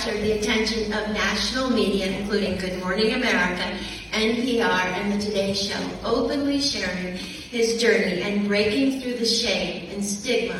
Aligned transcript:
captured 0.00 0.22
the 0.22 0.32
attention 0.32 0.90
of 0.94 1.10
national 1.10 1.68
media, 1.68 2.06
including 2.06 2.56
Good 2.56 2.82
Morning 2.82 3.12
America, 3.12 3.76
NPR, 4.12 4.62
and 4.62 5.12
The 5.12 5.26
Today 5.26 5.52
Show, 5.52 5.78
openly 6.02 6.58
sharing 6.58 7.16
his 7.18 7.78
journey 7.78 8.22
and 8.22 8.48
breaking 8.48 9.02
through 9.02 9.18
the 9.18 9.26
shame 9.26 9.90
and 9.90 10.02
stigma 10.02 10.58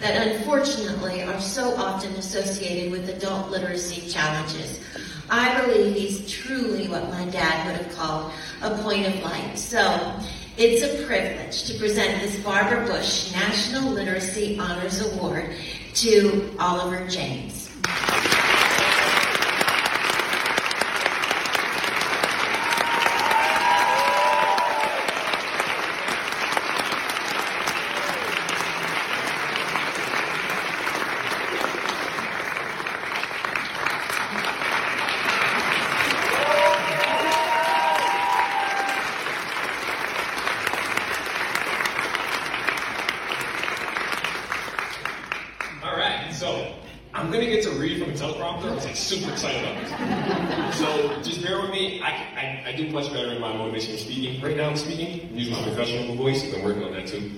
that 0.00 0.26
unfortunately 0.26 1.22
are 1.22 1.40
so 1.40 1.74
often 1.76 2.12
associated 2.16 2.92
with 2.92 3.08
adult 3.08 3.50
literacy 3.50 4.10
challenges. 4.10 4.78
I 5.30 5.58
believe 5.62 5.96
he's 5.96 6.30
truly 6.30 6.86
what 6.88 7.08
my 7.08 7.24
dad 7.30 7.66
would 7.66 7.86
have 7.86 7.96
called 7.96 8.30
a 8.60 8.76
point 8.82 9.06
of 9.06 9.22
light. 9.22 9.58
So 9.58 10.20
it's 10.58 10.82
a 10.82 11.06
privilege 11.06 11.64
to 11.64 11.78
present 11.78 12.20
this 12.20 12.38
Barbara 12.44 12.86
Bush 12.86 13.32
National 13.32 13.90
Literacy 13.90 14.58
Honors 14.58 15.00
Award 15.14 15.50
to 15.94 16.54
Oliver 16.58 17.08
James. 17.08 17.62
All 45.84 45.96
right, 45.96 46.31
so 46.42 46.74
I'm 47.14 47.30
gonna 47.30 47.46
get 47.46 47.62
to 47.62 47.70
read 47.70 48.02
from 48.02 48.10
a 48.10 48.14
teleprompter. 48.14 48.72
I 48.72 48.74
was 48.74 48.84
like 48.84 48.96
super 48.96 49.30
excited 49.30 49.62
about 49.62 50.66
this. 50.66 50.76
So 50.76 51.22
just 51.22 51.40
bear 51.40 51.60
with 51.60 51.70
me. 51.70 52.02
I, 52.02 52.08
I, 52.08 52.64
I 52.70 52.72
do 52.76 52.90
much 52.90 53.12
better 53.12 53.30
in 53.30 53.40
my 53.40 53.52
motivational 53.52 53.98
speaking. 53.98 54.42
Right 54.42 54.56
now 54.56 54.70
I'm 54.70 54.76
speaking. 54.76 55.28
I'm 55.28 55.38
using 55.38 55.54
my 55.54 55.62
professional 55.62 56.16
voice. 56.16 56.42
I've 56.42 56.50
been 56.50 56.64
working 56.64 56.82
on 56.82 56.94
that 56.94 57.06
too. 57.06 57.30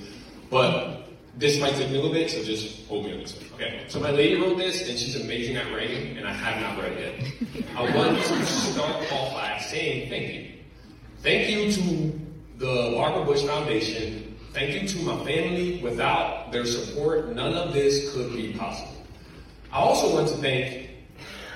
But 0.48 1.08
this 1.36 1.60
might 1.60 1.74
take 1.74 1.90
me 1.90 1.98
a 1.98 2.00
little 2.00 2.14
bit, 2.14 2.30
so 2.30 2.42
just 2.42 2.86
hold 2.86 3.04
me 3.04 3.12
on 3.12 3.18
this 3.18 3.36
one. 3.36 3.44
Okay. 3.56 3.84
So 3.88 4.00
my 4.00 4.10
lady 4.10 4.40
wrote 4.40 4.56
this, 4.56 4.88
and 4.88 4.98
she's 4.98 5.20
amazing 5.22 5.56
at 5.56 5.70
writing, 5.74 6.16
and 6.16 6.26
I 6.26 6.32
have 6.32 6.62
not 6.62 6.82
read 6.82 6.92
it 6.92 7.34
yet. 7.52 7.64
I 7.76 7.82
want 7.94 8.16
to 8.16 8.46
start 8.46 9.12
off 9.12 9.34
by 9.34 9.58
saying 9.68 10.08
thank 10.08 10.32
you. 10.32 10.50
Thank 11.22 11.50
you 11.50 11.70
to 11.72 12.20
the 12.56 12.94
Barbara 12.96 13.26
Bush 13.26 13.42
Foundation. 13.42 14.33
Thank 14.54 14.80
you 14.80 14.86
to 14.86 14.98
my 15.02 15.16
family. 15.24 15.80
Without 15.82 16.52
their 16.52 16.64
support, 16.64 17.34
none 17.34 17.54
of 17.54 17.74
this 17.74 18.14
could 18.14 18.32
be 18.36 18.52
possible. 18.52 18.94
I 19.72 19.78
also 19.78 20.14
want 20.14 20.28
to 20.28 20.36
thank, 20.36 20.90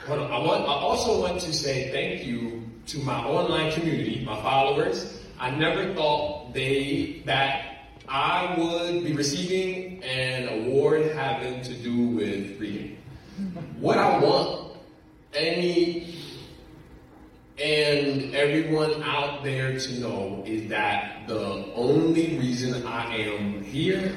on, 0.08 0.18
I 0.18 0.38
want, 0.40 0.64
I 0.64 0.72
also 0.72 1.20
want 1.20 1.40
to 1.42 1.52
say 1.52 1.92
thank 1.92 2.26
you 2.26 2.68
to 2.88 2.98
my 2.98 3.24
online 3.24 3.70
community, 3.70 4.24
my 4.24 4.34
followers. 4.42 5.22
I 5.38 5.50
never 5.50 5.94
thought 5.94 6.52
they, 6.52 7.22
that 7.24 7.86
I 8.08 8.56
would 8.58 9.04
be 9.04 9.12
receiving 9.12 10.02
an 10.02 10.66
award 10.66 11.12
having 11.12 11.62
to 11.62 11.74
do 11.74 11.96
with 12.08 12.58
reading. 12.58 12.98
What 13.78 13.98
I 13.98 14.18
want 14.18 14.72
any 15.34 16.17
and 18.18 18.34
everyone 18.34 19.02
out 19.04 19.44
there 19.44 19.78
to 19.78 20.00
know 20.00 20.42
is 20.44 20.68
that 20.68 21.26
the 21.28 21.72
only 21.74 22.36
reason 22.38 22.84
I 22.84 23.14
am 23.14 23.62
here, 23.62 24.16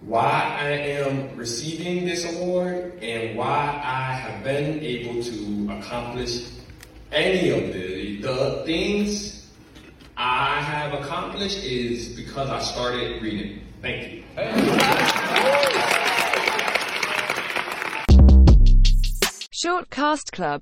why 0.00 0.56
I 0.58 0.70
am 0.98 1.36
receiving 1.36 2.06
this 2.06 2.24
award, 2.34 2.98
and 3.00 3.36
why 3.36 3.80
I 3.84 4.14
have 4.14 4.42
been 4.42 4.80
able 4.80 5.22
to 5.22 5.78
accomplish 5.78 6.48
any 7.12 7.50
of 7.50 7.72
the, 7.72 8.20
the 8.20 8.62
things 8.66 9.46
I 10.16 10.60
have 10.60 10.92
accomplished 10.94 11.62
is 11.62 12.16
because 12.16 12.50
I 12.50 12.58
started 12.60 13.22
reading. 13.22 13.60
Thank 13.80 14.12
you. 14.12 14.24
Short 19.60 19.90
Cast 19.90 20.30
Club 20.30 20.56